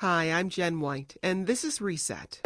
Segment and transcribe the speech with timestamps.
[0.00, 2.40] Hi, I'm Jenn White, and this is Reset.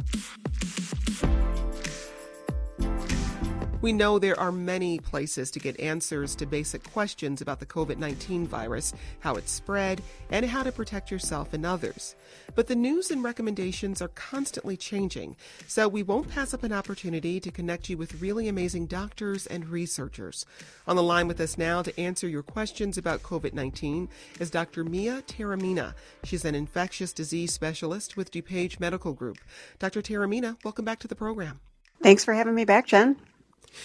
[3.85, 7.99] We know there are many places to get answers to basic questions about the COVID
[7.99, 10.01] 19 virus, how it spread,
[10.31, 12.17] and how to protect yourself and others.
[12.55, 15.37] But the news and recommendations are constantly changing,
[15.67, 19.69] so we won't pass up an opportunity to connect you with really amazing doctors and
[19.69, 20.47] researchers.
[20.87, 24.09] On the line with us now to answer your questions about COVID 19
[24.41, 24.85] is Dr.
[24.85, 25.93] Mia Taormina.
[26.25, 29.41] She's an infectious disease specialist with DuPage Medical Group.
[29.79, 30.01] Dr.
[30.01, 31.61] Taormina, welcome back to the program.
[32.03, 33.17] Thanks for having me back, Jenn.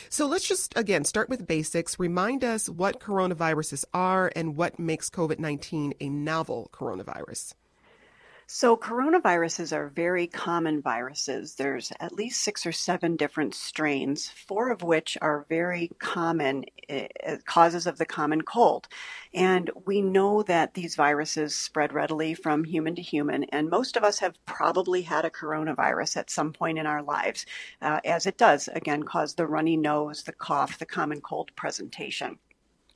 [0.10, 2.00] So let's just again start with basics.
[2.00, 7.54] Remind us what coronaviruses are and what makes COVID 19 a novel coronavirus.
[8.52, 11.54] So, coronaviruses are very common viruses.
[11.54, 17.38] There's at least six or seven different strains, four of which are very common uh,
[17.46, 18.88] causes of the common cold.
[19.36, 24.04] And we know that these viruses spread readily from human to human, and most of
[24.04, 27.46] us have probably had a coronavirus at some point in our lives,
[27.84, 32.40] uh, as it does, again, cause the runny nose, the cough, the common cold presentation.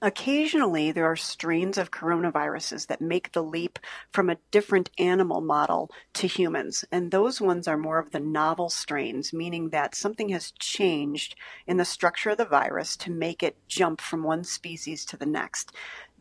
[0.04, 3.80] Occasionally, there are strains of coronaviruses that make the leap
[4.12, 6.84] from a different animal model to humans.
[6.92, 11.78] And those ones are more of the novel strains, meaning that something has changed in
[11.78, 15.72] the structure of the virus to make it jump from one species to the next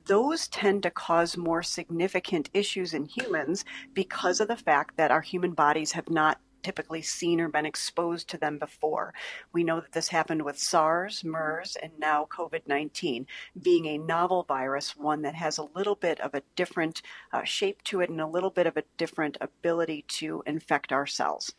[0.07, 5.21] those tend to cause more significant issues in humans because of the fact that our
[5.21, 9.15] human bodies have not typically seen or been exposed to them before.
[9.53, 13.27] We know that this happened with SARS, MERS, and now COVID 19,
[13.61, 17.83] being a novel virus, one that has a little bit of a different uh, shape
[17.85, 21.53] to it and a little bit of a different ability to infect our cells.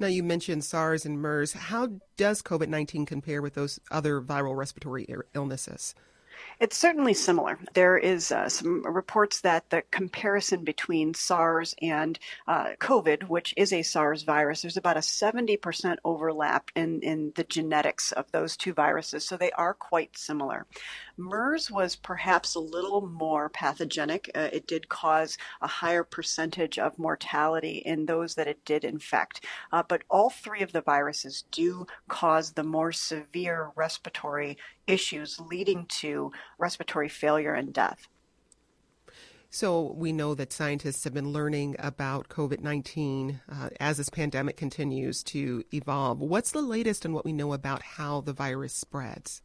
[0.00, 1.54] Now, you mentioned SARS and MERS.
[1.54, 5.94] How does COVID 19 compare with those other viral respiratory illnesses?
[6.60, 7.58] It's certainly similar.
[7.74, 13.72] There is uh, some reports that the comparison between SARS and uh, COVID, which is
[13.72, 18.72] a SARS virus, there's about a 70% overlap in, in the genetics of those two
[18.72, 20.66] viruses, so they are quite similar.
[21.18, 24.30] MERS was perhaps a little more pathogenic.
[24.34, 29.44] Uh, it did cause a higher percentage of mortality in those that it did infect.
[29.72, 35.86] Uh, but all three of the viruses do cause the more severe respiratory issues leading
[35.86, 38.08] to respiratory failure and death.
[39.50, 44.58] So, we know that scientists have been learning about COVID 19 uh, as this pandemic
[44.58, 46.20] continues to evolve.
[46.20, 49.40] What's the latest on what we know about how the virus spreads?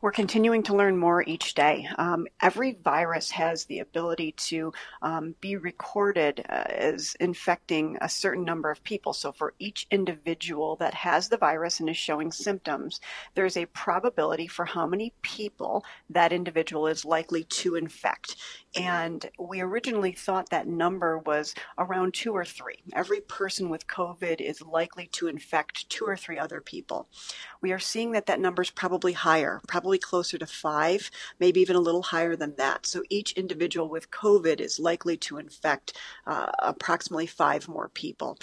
[0.00, 1.88] We're continuing to learn more each day.
[1.96, 8.44] Um, every virus has the ability to um, be recorded uh, as infecting a certain
[8.44, 9.12] number of people.
[9.12, 13.00] So, for each individual that has the virus and is showing symptoms,
[13.34, 18.36] there's a probability for how many people that individual is likely to infect.
[18.76, 22.76] And we originally thought that number was around two or three.
[22.94, 27.08] Every person with COVID is likely to infect two or three other people.
[27.62, 31.76] We are seeing that that number is probably higher, probably closer to five, maybe even
[31.76, 32.86] a little higher than that.
[32.86, 38.38] So each individual with COVID is likely to infect uh, approximately five more people.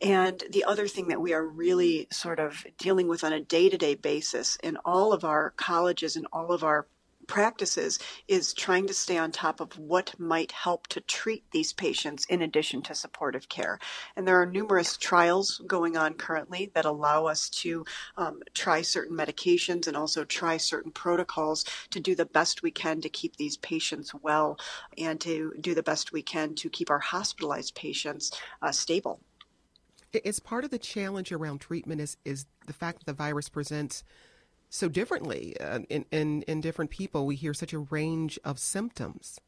[0.00, 3.68] And the other thing that we are really sort of dealing with on a day
[3.68, 6.86] to day basis in all of our colleges and all of our
[7.26, 7.98] practices
[8.28, 12.42] is trying to stay on top of what might help to treat these patients in
[12.42, 13.78] addition to supportive care.
[14.16, 17.84] And there are numerous trials going on currently that allow us to
[18.16, 23.00] um, try certain medications and also try certain protocols to do the best we can
[23.00, 24.58] to keep these patients well
[24.98, 28.32] and to do the best we can to keep our hospitalized patients
[28.62, 29.20] uh, stable.
[30.12, 34.04] It's part of the challenge around treatment is, is the fact that the virus presents
[34.68, 37.26] so differently uh, in, in, in different people.
[37.26, 39.40] We hear such a range of symptoms.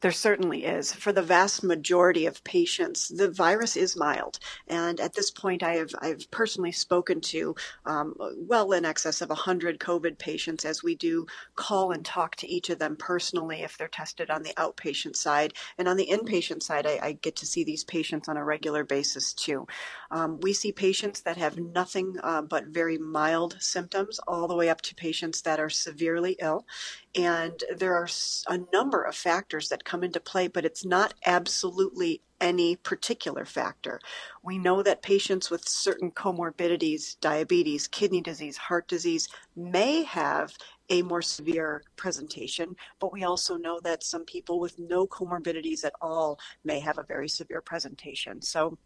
[0.00, 0.92] There certainly is.
[0.92, 4.38] For the vast majority of patients, the virus is mild.
[4.68, 9.28] And at this point, I have I've personally spoken to um, well in excess of
[9.30, 11.26] 100 COVID patients as we do
[11.56, 15.54] call and talk to each of them personally if they're tested on the outpatient side.
[15.78, 18.84] And on the inpatient side, I, I get to see these patients on a regular
[18.84, 19.66] basis too.
[20.12, 24.68] Um, we see patients that have nothing uh, but very mild symptoms, all the way
[24.68, 26.66] up to patients that are severely ill.
[27.14, 28.08] And there are
[28.48, 33.98] a number of factors that come into play, but it's not absolutely any particular factor.
[34.42, 40.56] We know that patients with certain comorbidities, diabetes, kidney disease, heart disease, may have
[40.90, 45.94] a more severe presentation, but we also know that some people with no comorbidities at
[46.00, 48.40] all may have a very severe presentation.
[48.40, 48.78] So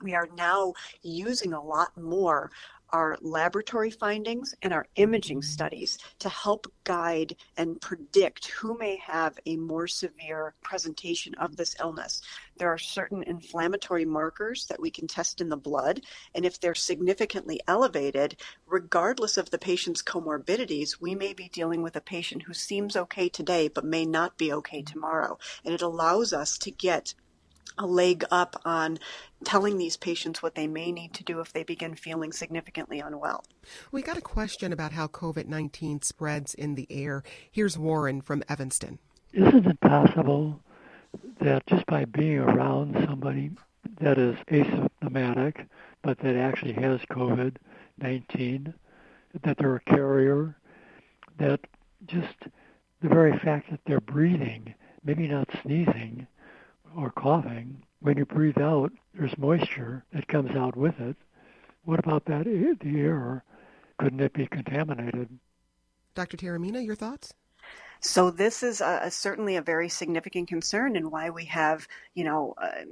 [0.00, 2.50] we are now using a lot more
[2.92, 5.50] our laboratory findings and our imaging mm-hmm.
[5.50, 11.74] studies to help guide and predict who may have a more severe presentation of this
[11.80, 12.22] illness.
[12.58, 16.02] There are certain inflammatory markers that we can test in the blood,
[16.34, 18.36] and if they're significantly elevated,
[18.66, 23.28] regardless of the patient's comorbidities, we may be dealing with a patient who seems okay
[23.28, 24.92] today but may not be okay mm-hmm.
[24.92, 25.38] tomorrow.
[25.64, 27.14] And it allows us to get
[27.78, 28.98] a leg up on
[29.44, 33.44] telling these patients what they may need to do if they begin feeling significantly unwell.
[33.90, 37.22] We got a question about how COVID 19 spreads in the air.
[37.50, 38.98] Here's Warren from Evanston.
[39.32, 40.60] Isn't it possible
[41.40, 43.50] that just by being around somebody
[44.00, 45.66] that is asymptomatic
[46.02, 47.56] but that actually has COVID
[47.98, 48.74] 19,
[49.42, 50.56] that they're a carrier,
[51.38, 51.60] that
[52.06, 52.36] just
[53.00, 54.74] the very fact that they're breathing,
[55.04, 56.26] maybe not sneezing,
[56.96, 61.16] or coughing, when you breathe out, there's moisture that comes out with it.
[61.84, 63.44] What about that, the air?
[63.98, 65.38] Couldn't it be contaminated?
[66.14, 66.36] Dr.
[66.36, 67.34] Taormina, your thoughts?
[68.04, 72.54] So this is a, certainly a very significant concern, and why we have, you know,
[72.60, 72.82] uh,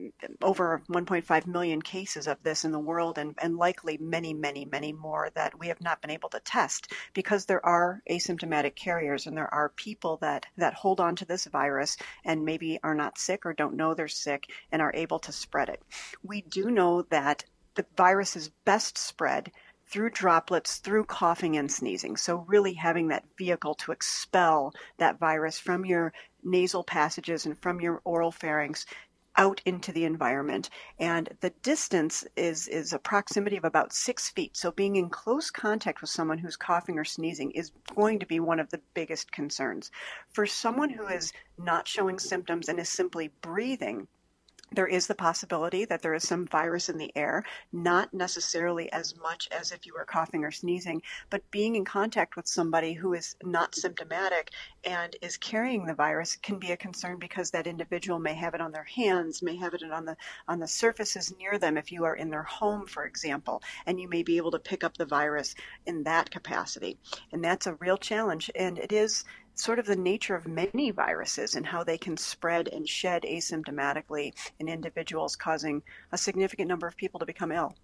[0.41, 4.93] over 1.5 million cases of this in the world, and, and likely many, many, many
[4.93, 9.37] more that we have not been able to test because there are asymptomatic carriers, and
[9.37, 13.45] there are people that that hold on to this virus and maybe are not sick
[13.45, 15.83] or don't know they're sick and are able to spread it.
[16.23, 19.51] We do know that the virus is best spread
[19.91, 22.17] through droplets, through coughing and sneezing.
[22.17, 27.81] So, really having that vehicle to expel that virus from your nasal passages and from
[27.81, 28.87] your oral pharynx
[29.37, 30.71] out into the environment.
[30.99, 34.57] And the distance is, is a proximity of about six feet.
[34.57, 38.41] So being in close contact with someone who's coughing or sneezing is going to be
[38.41, 39.91] one of the biggest concerns.
[40.33, 44.09] For someone who is not showing symptoms and is simply breathing,
[44.73, 49.17] there is the possibility that there is some virus in the air, not necessarily as
[49.17, 53.15] much as if you were coughing or sneezing, but being in contact with somebody who
[53.15, 54.51] is not symptomatic
[54.85, 58.61] and is carrying the virus can be a concern because that individual may have it
[58.61, 60.17] on their hands, may have it on the
[60.49, 64.09] on the surfaces near them if you are in their home, for example, and you
[64.09, 65.55] may be able to pick up the virus
[65.87, 66.99] in that capacity.
[67.33, 69.25] And that's a real challenge and it is
[69.61, 74.33] sort of the nature of many viruses and how they can spread and shed asymptomatically
[74.59, 77.75] in individuals, causing a significant number of people to become ill.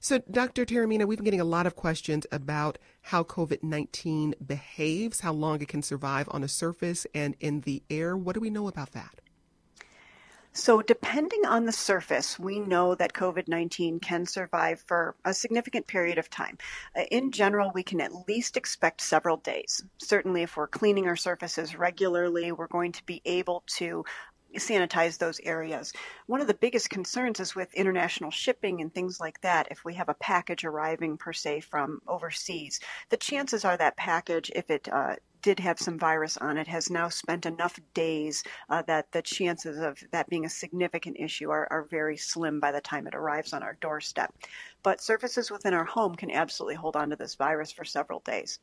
[0.00, 0.66] So, Dr.
[0.66, 5.62] Taormina, we've been getting a lot of questions about how COVID 19 behaves, how long
[5.62, 8.16] it can survive on a surface and in the air.
[8.16, 9.21] What do we know about that?
[10.54, 15.86] So, depending on the surface, we know that COVID 19 can survive for a significant
[15.86, 16.58] period of time.
[16.94, 19.82] Uh, in general, we can at least expect several days.
[19.96, 24.04] Certainly, if we're cleaning our surfaces regularly, we're going to be able to
[24.56, 25.92] sanitize those areas.
[26.26, 29.68] One of the biggest concerns is with international shipping and things like that.
[29.70, 34.50] If we have a package arriving per se from overseas, the chances are that package,
[34.54, 38.80] if it uh, did have some virus on it has now spent enough days uh,
[38.82, 42.80] that the chances of that being a significant issue are, are very slim by the
[42.80, 44.32] time it arrives on our doorstep.
[44.82, 48.60] But surfaces within our home can absolutely hold on to this virus for several days.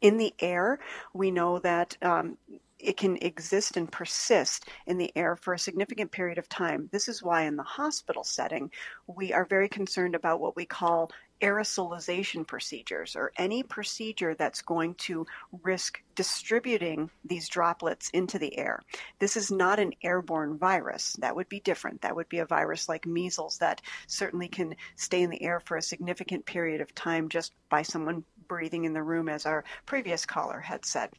[0.00, 0.80] In the air,
[1.14, 2.36] we know that um,
[2.82, 6.88] it can exist and persist in the air for a significant period of time.
[6.92, 8.70] This is why, in the hospital setting,
[9.06, 11.10] we are very concerned about what we call
[11.42, 15.26] aerosolization procedures or any procedure that's going to
[15.64, 18.80] risk distributing these droplets into the air.
[19.18, 21.14] This is not an airborne virus.
[21.18, 22.00] That would be different.
[22.02, 25.76] That would be a virus like measles that certainly can stay in the air for
[25.76, 30.26] a significant period of time just by someone breathing in the room, as our previous
[30.26, 31.10] caller had said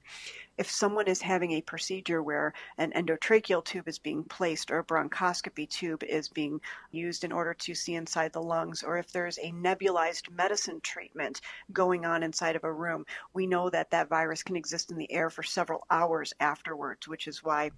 [0.57, 4.83] if someone is having a procedure where an endotracheal tube is being placed or a
[4.83, 6.61] bronchoscopy tube is being
[6.91, 11.41] used in order to see inside the lungs, or if there's a nebulized medicine treatment
[11.71, 15.11] going on inside of a room, we know that that virus can exist in the
[15.11, 17.71] air for several hours afterwards, which is why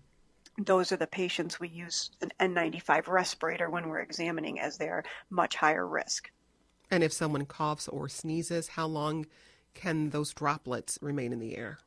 [0.58, 5.56] those are the patients we use an N95 respirator when we're examining as they're much
[5.56, 6.30] higher risk.
[6.92, 9.26] And if someone coughs or sneezes, how long
[9.74, 11.80] can those droplets remain in the air?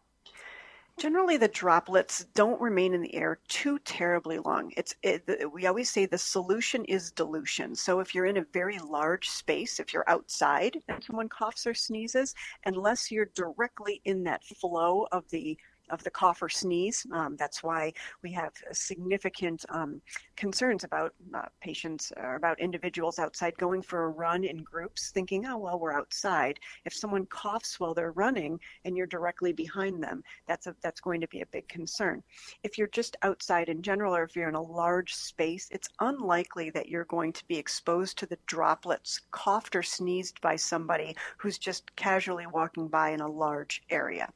[0.98, 4.72] Generally, the droplets don't remain in the air too terribly long.
[4.76, 7.76] It's it, we always say the solution is dilution.
[7.76, 11.74] So if you're in a very large space, if you're outside and someone coughs or
[11.74, 12.34] sneezes,
[12.66, 15.56] unless you're directly in that flow of the
[15.90, 17.06] of the cough or sneeze.
[17.12, 17.92] Um, that's why
[18.22, 20.00] we have significant um,
[20.36, 25.46] concerns about uh, patients or about individuals outside going for a run in groups, thinking,
[25.46, 26.58] oh, well, we're outside.
[26.84, 31.20] If someone coughs while they're running and you're directly behind them, that's, a, that's going
[31.20, 32.22] to be a big concern.
[32.62, 36.70] If you're just outside in general, or if you're in a large space, it's unlikely
[36.70, 41.58] that you're going to be exposed to the droplets coughed or sneezed by somebody who's
[41.58, 44.28] just casually walking by in a large area.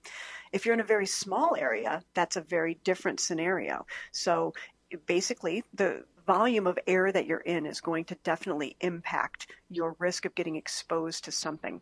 [0.52, 3.86] If you're in a very small area, that's a very different scenario.
[4.12, 4.52] So
[5.06, 10.24] basically, the volume of air that you're in is going to definitely impact your risk
[10.24, 11.80] of getting exposed to something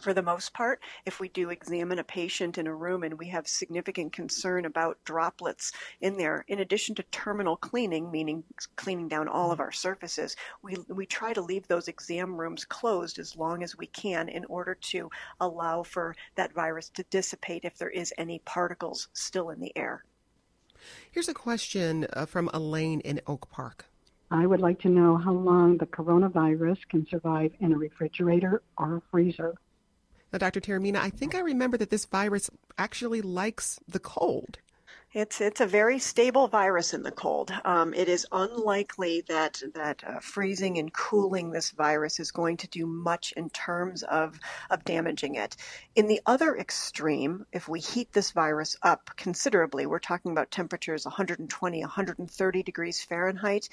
[0.00, 3.28] for the most part, if we do examine a patient in a room and we
[3.28, 8.44] have significant concern about droplets in there, in addition to terminal cleaning, meaning
[8.76, 13.18] cleaning down all of our surfaces, we, we try to leave those exam rooms closed
[13.18, 17.76] as long as we can in order to allow for that virus to dissipate if
[17.76, 20.04] there is any particles still in the air.
[21.10, 23.86] Here's a question uh, from Elaine in Oak Park.
[24.30, 28.96] I would like to know how long the coronavirus can survive in a refrigerator or
[28.96, 29.54] a freezer.
[30.32, 30.60] Now, Dr.
[30.60, 34.58] Taormina, I think I remember that this virus actually likes the cold.
[35.14, 37.50] It's it's a very stable virus in the cold.
[37.64, 42.68] Um, it is unlikely that that uh, freezing and cooling this virus is going to
[42.68, 45.56] do much in terms of of damaging it.
[45.94, 51.06] In the other extreme, if we heat this virus up considerably, we're talking about temperatures
[51.06, 53.70] 120, 130 degrees Fahrenheit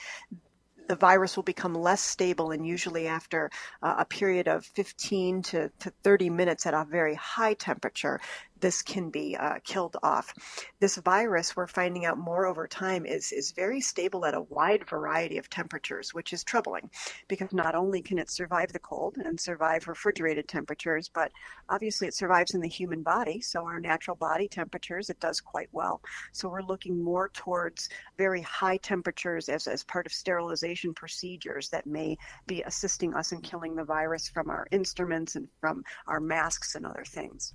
[0.88, 3.50] the virus will become less stable and usually after
[3.82, 8.20] uh, a period of 15 to, to 30 minutes at a very high temperature
[8.60, 10.34] this can be uh, killed off.
[10.80, 14.88] This virus, we're finding out more over time, is, is very stable at a wide
[14.88, 16.90] variety of temperatures, which is troubling
[17.28, 21.32] because not only can it survive the cold and survive refrigerated temperatures, but
[21.70, 23.42] obviously it survives in the human body.
[23.42, 26.02] So, our natural body temperatures, it does quite well.
[26.32, 31.86] So, we're looking more towards very high temperatures as, as part of sterilization procedures that
[31.86, 36.76] may be assisting us in killing the virus from our instruments and from our masks
[36.76, 37.54] and other things.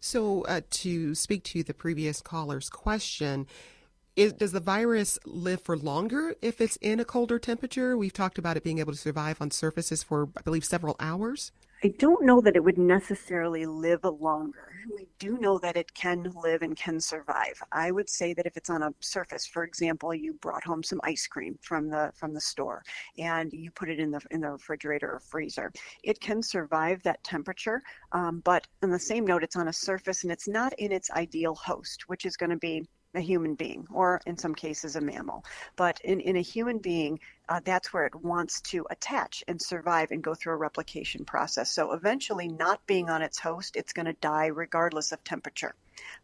[0.00, 3.46] So, uh, to speak to the previous caller's question,
[4.16, 7.96] is, does the virus live for longer if it's in a colder temperature?
[7.96, 11.52] We've talked about it being able to survive on surfaces for, I believe, several hours.
[11.84, 14.67] I don't know that it would necessarily live longer.
[14.86, 17.60] We do know that it can live and can survive.
[17.72, 21.00] I would say that if it's on a surface, for example, you brought home some
[21.04, 22.82] ice cream from the from the store
[23.18, 27.22] and you put it in the in the refrigerator or freezer, it can survive that
[27.24, 27.82] temperature.
[28.12, 31.10] Um, but on the same note, it's on a surface and it's not in its
[31.10, 32.86] ideal host, which is going to be
[33.18, 35.44] a human being, or in some cases, a mammal.
[35.76, 40.10] But in, in a human being, uh, that's where it wants to attach and survive
[40.10, 41.70] and go through a replication process.
[41.70, 45.74] So eventually, not being on its host, it's going to die regardless of temperature.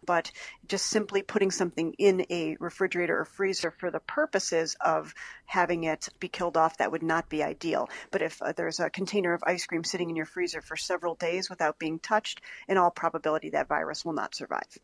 [0.06, 0.30] But
[0.68, 5.14] just simply putting something in a refrigerator or freezer for the purposes of
[5.46, 7.88] having it be killed off, that would not be ideal.
[8.12, 11.16] But if uh, there's a container of ice cream sitting in your freezer for several
[11.16, 14.78] days without being touched, in all probability, that virus will not survive.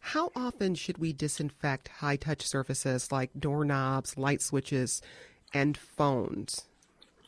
[0.00, 5.02] How often should we disinfect high touch surfaces like doorknobs, light switches,
[5.52, 6.64] and phones?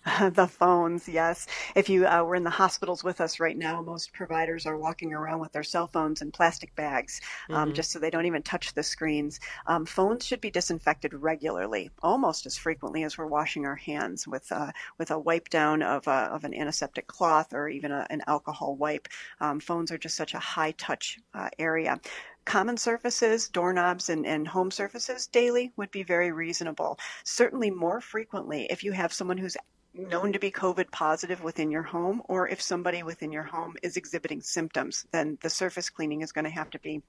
[0.32, 1.46] the phones, yes.
[1.74, 5.12] If you uh, were in the hospitals with us right now, most providers are walking
[5.12, 7.74] around with their cell phones in plastic bags, um, mm-hmm.
[7.74, 9.40] just so they don't even touch the screens.
[9.66, 14.50] Um, phones should be disinfected regularly, almost as frequently as we're washing our hands with
[14.52, 18.06] uh, with a wipe down of, a, uh, of an antiseptic cloth or even a,
[18.10, 19.08] an alcohol wipe.
[19.40, 22.00] Um, phones are just such a high touch uh, area
[22.48, 26.98] common surfaces, doorknobs, and, and home surfaces daily would be very reasonable.
[27.22, 29.56] Certainly more frequently if you have someone who's
[29.92, 33.98] known to be COVID positive within your home, or if somebody within your home is
[33.98, 37.02] exhibiting symptoms, then the surface cleaning is going to have to be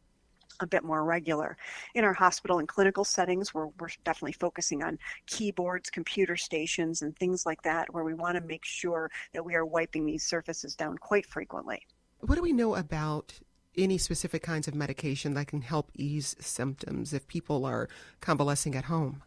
[0.60, 1.56] a bit more regular.
[1.96, 7.16] In our hospital and clinical settings, we're, we're definitely focusing on keyboards, computer stations, and
[7.16, 10.76] things like that, where we want to make sure that we are wiping these surfaces
[10.76, 11.88] down quite frequently.
[12.20, 13.40] What do we know about
[13.80, 17.90] any specific kinds of medication that can help ease symptoms if people are
[18.22, 19.24] convalescing at home?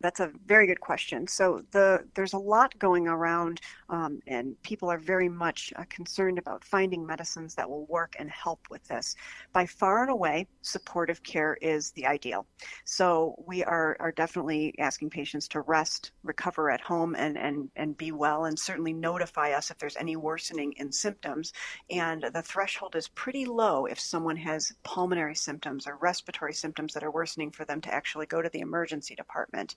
[0.00, 1.26] That's a very good question.
[1.26, 6.38] So the there's a lot going around, um, and people are very much uh, concerned
[6.38, 9.16] about finding medicines that will work and help with this.
[9.52, 12.46] By far and away, supportive care is the ideal.
[12.84, 17.96] So we are are definitely asking patients to rest, recover at home, and and and
[17.96, 21.52] be well, and certainly notify us if there's any worsening in symptoms.
[21.90, 27.02] And the threshold is pretty low if someone has pulmonary symptoms or respiratory symptoms that
[27.02, 29.74] are worsening for them to actually go to the emergency department.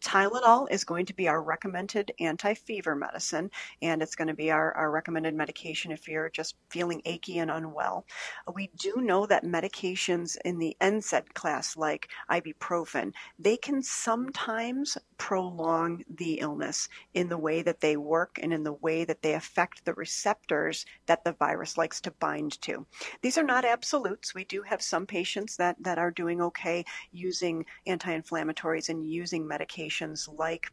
[0.00, 3.50] Tylenol is going to be our recommended anti fever medicine,
[3.80, 7.50] and it's going to be our, our recommended medication if you're just feeling achy and
[7.50, 8.04] unwell.
[8.52, 16.02] We do know that medications in the NSAID class, like ibuprofen, they can sometimes prolong
[16.08, 19.84] the illness in the way that they work and in the way that they affect
[19.84, 22.84] the receptors that the virus likes to bind to.
[23.20, 24.34] These are not absolutes.
[24.34, 29.46] We do have some patients that, that are doing okay using anti inflammatories and using
[29.52, 30.70] medications like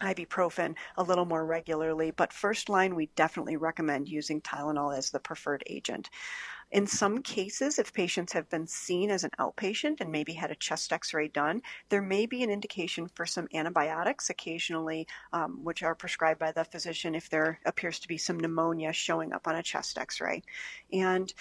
[0.00, 5.20] ibuprofen a little more regularly, but first line, we definitely recommend using Tylenol as the
[5.20, 6.10] preferred agent.
[6.72, 10.56] In some cases, if patients have been seen as an outpatient and maybe had a
[10.56, 15.84] chest x ray done, there may be an indication for some antibiotics occasionally, um, which
[15.84, 19.54] are prescribed by the physician if there appears to be some pneumonia showing up on
[19.54, 20.42] a chest x ray.
[20.92, 21.32] And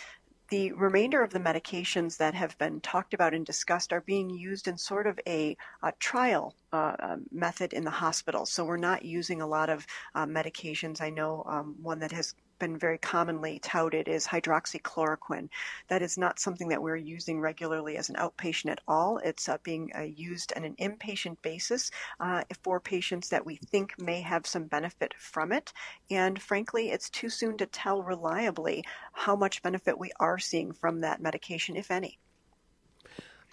[0.50, 4.68] the remainder of the medications that have been talked about and discussed are being used
[4.68, 8.46] in sort of a, a trial uh, um, method in the hospital.
[8.46, 11.02] So we're not using a lot of uh, medications.
[11.02, 15.50] I know um, one that has been very commonly touted is hydroxychloroquine.
[15.88, 19.18] That is not something that we're using regularly as an outpatient at all.
[19.20, 23.94] It's uh, being uh, used on an inpatient basis uh, for patients that we think
[24.00, 25.72] may have some benefit from it.
[26.10, 31.02] And frankly, it's too soon to tell reliably how much benefit we are seeing from
[31.02, 32.20] that medication, if any.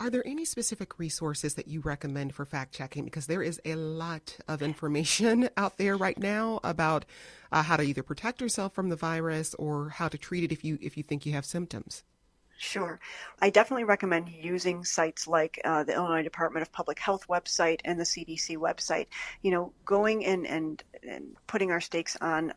[0.01, 3.05] Are there any specific resources that you recommend for fact checking?
[3.05, 7.05] Because there is a lot of information out there right now about
[7.51, 10.65] uh, how to either protect yourself from the virus or how to treat it if
[10.65, 12.03] you if you think you have symptoms.
[12.59, 13.01] Sure.
[13.41, 17.99] I definitely recommend using sites like uh, the Illinois Department of Public Health website and
[17.99, 19.07] the CDC website.
[19.43, 22.53] You know, going in and, and putting our stakes on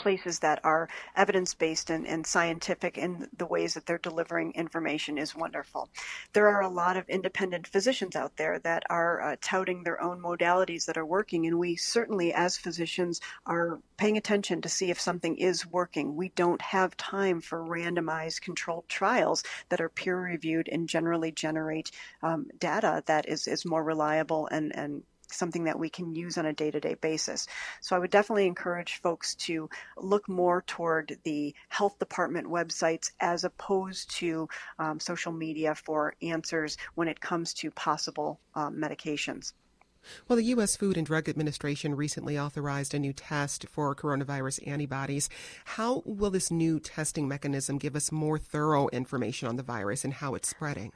[0.00, 5.18] places that are evidence based and, and, scientific in the ways that they're delivering information
[5.18, 5.90] is wonderful.
[6.32, 10.22] There are a lot of independent physicians out there that are uh, touting their own
[10.22, 14.98] modalities that are working, and we certainly, as physicians, are paying attention to see if
[14.98, 16.16] something is working.
[16.16, 21.90] We don't have time for randomized controlled trials that are peer reviewed and generally generate
[22.22, 26.46] um, data that is, is more reliable and, and something that we can use on
[26.46, 27.46] a day to day basis.
[27.80, 33.44] So I would definitely encourage folks to look more toward the health department websites as
[33.44, 39.52] opposed to um, social media for answers when it comes to possible um, medications.
[40.28, 40.76] Well, the U.S.
[40.76, 45.28] Food and Drug Administration recently authorized a new test for coronavirus antibodies.
[45.64, 50.14] How will this new testing mechanism give us more thorough information on the virus and
[50.14, 50.92] how it's spreading?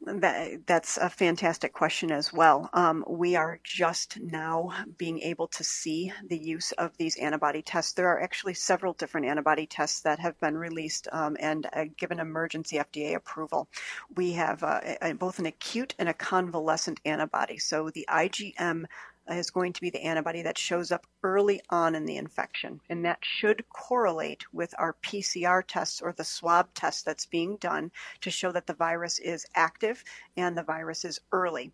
[0.00, 2.70] That, that's a fantastic question as well.
[2.72, 7.92] Um, we are just now being able to see the use of these antibody tests.
[7.92, 12.20] There are actually several different antibody tests that have been released um, and uh, given
[12.20, 13.68] emergency FDA approval.
[14.14, 17.58] We have uh, a, both an acute and a convalescent antibody.
[17.58, 18.84] So the IgM
[19.30, 22.80] is going to be the antibody that shows up early on in the infection.
[22.88, 27.90] And that should correlate with our PCR tests or the swab test that's being done
[28.22, 30.02] to show that the virus is active
[30.36, 31.72] and the virus is early.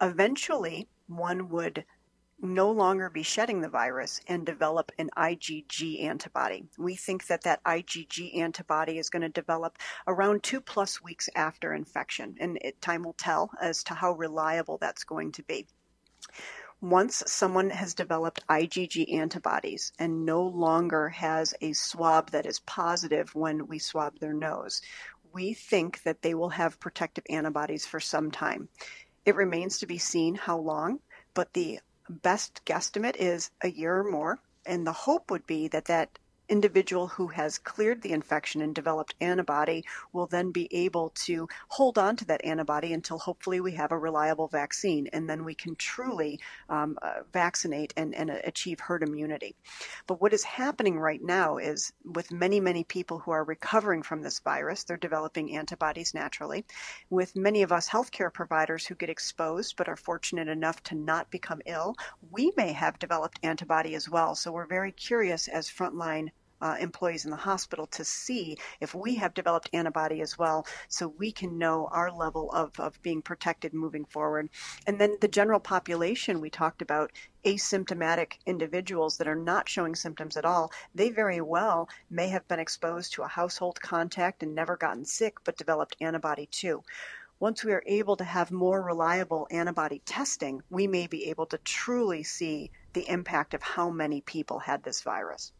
[0.00, 1.84] Eventually, one would
[2.40, 6.64] no longer be shedding the virus and develop an IgG antibody.
[6.76, 11.72] We think that that IgG antibody is going to develop around two plus weeks after
[11.72, 15.66] infection, and it, time will tell as to how reliable that's going to be
[16.90, 23.34] once someone has developed IgG antibodies and no longer has a swab that is positive
[23.34, 24.82] when we swab their nose,
[25.32, 28.68] we think that they will have protective antibodies for some time.
[29.24, 31.00] It remains to be seen how long,
[31.34, 34.38] but the best guesstimate is a year or more.
[34.64, 39.14] And the hope would be that that individual who has cleared the infection and developed
[39.20, 43.92] antibody will then be able to hold on to that antibody until hopefully we have
[43.92, 49.02] a reliable vaccine and then we can truly um, uh, vaccinate and, and achieve herd
[49.02, 49.56] immunity.
[50.06, 54.22] But what is happening right now is with many, many people who are recovering from
[54.22, 56.64] this virus, they're developing antibodies naturally.
[57.10, 61.30] With many of us healthcare providers who get exposed but are fortunate enough to not
[61.30, 61.96] become ill,
[62.30, 64.34] we may have developed antibody as well.
[64.34, 66.30] So we're very curious as frontline
[66.60, 71.08] uh, employees in the hospital to see if we have developed antibody as well so
[71.08, 74.48] we can know our level of, of being protected moving forward.
[74.86, 77.12] And then the general population, we talked about
[77.44, 82.58] asymptomatic individuals that are not showing symptoms at all, they very well may have been
[82.58, 86.82] exposed to a household contact and never gotten sick but developed antibody too
[87.38, 91.58] once we are able to have more reliable antibody testing, we may be able to
[91.58, 95.52] truly see the impact of how many people had this virus.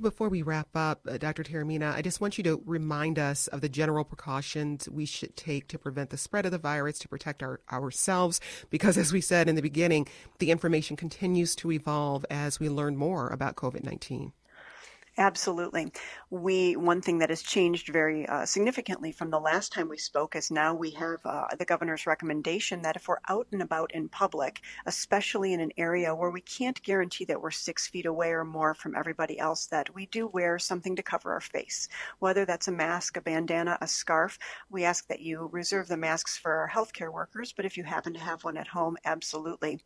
[0.00, 1.44] Before we wrap up, uh, Dr.
[1.44, 5.68] Taormina, I just want you to remind us of the general precautions we should take
[5.68, 9.48] to prevent the spread of the virus, to protect our, ourselves, because as we said
[9.48, 10.08] in the beginning,
[10.40, 14.32] the information continues to evolve as we learn more about COVID 19.
[15.16, 15.92] Absolutely.
[16.30, 20.34] We one thing that has changed very uh, significantly from the last time we spoke
[20.34, 24.08] is now we have uh, the governor's recommendation that if we're out and about in
[24.08, 28.44] public, especially in an area where we can't guarantee that we're six feet away or
[28.44, 32.66] more from everybody else, that we do wear something to cover our face, whether that's
[32.68, 34.36] a mask, a bandana, a scarf.
[34.68, 38.14] We ask that you reserve the masks for our healthcare workers, but if you happen
[38.14, 39.80] to have one at home, absolutely.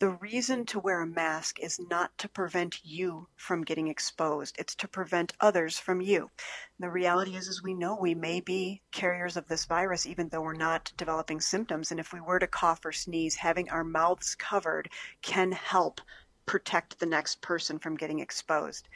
[0.00, 4.56] The reason to wear a mask is not to prevent you from getting exposed.
[4.58, 6.30] It's to prevent others from you.
[6.78, 10.40] The reality is, as we know, we may be carriers of this virus even though
[10.40, 11.90] we're not developing symptoms.
[11.90, 14.88] And if we were to cough or sneeze, having our mouths covered
[15.20, 16.00] can help
[16.46, 18.88] protect the next person from getting exposed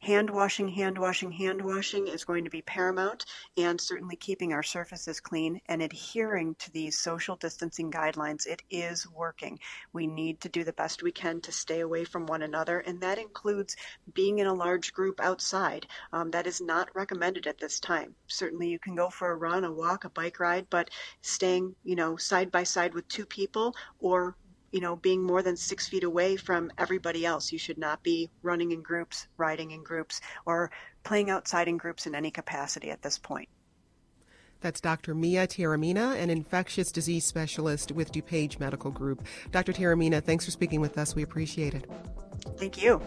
[0.00, 3.24] hand washing, hand washing, hand washing is going to be paramount,
[3.56, 8.46] and certainly keeping our surfaces clean and adhering to these social distancing guidelines.
[8.46, 9.58] It is working.
[9.92, 13.00] We need to do the best we can to stay away from one another, and
[13.00, 13.76] that includes
[14.14, 15.86] being in a large group outside.
[16.12, 18.14] Um, that is not recommended at this time.
[18.28, 20.90] Certainly, you can go for a run, a walk, a bike ride, but
[21.22, 24.36] staying, you know, side by side with two people or
[24.72, 27.52] you know, being more than six feet away from everybody else.
[27.52, 30.70] You should not be running in groups, riding in groups, or
[31.04, 33.48] playing outside in groups in any capacity at this point.
[34.60, 35.14] That's Dr.
[35.14, 39.24] Mia Taormina, an infectious disease specialist with DuPage Medical Group.
[39.52, 39.72] Dr.
[39.72, 41.14] Taormina, thanks for speaking with us.
[41.14, 41.88] We appreciate it.
[42.56, 43.00] Thank you.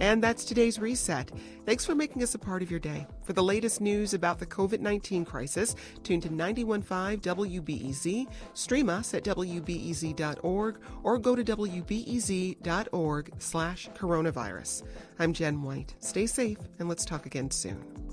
[0.00, 1.30] And that's today's reset.
[1.66, 3.06] Thanks for making us a part of your day.
[3.22, 9.14] For the latest news about the COVID 19 crisis, tune to 915 WBEZ, stream us
[9.14, 14.84] at WBEZ.org, or go to WBEZ.org slash coronavirus.
[15.18, 15.94] I'm Jenn White.
[16.00, 18.07] Stay safe, and let's talk again soon.